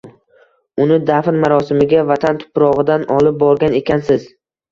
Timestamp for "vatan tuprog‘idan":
2.13-3.05